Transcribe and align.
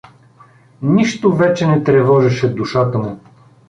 Нищо 0.81 1.31
вече 1.31 1.67
не 1.67 1.83
тревожеше 1.83 2.49
душата 2.53 2.97
му. 2.99 3.19